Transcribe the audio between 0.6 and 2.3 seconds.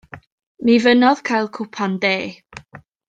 Mi fynnodd gael cwpan de.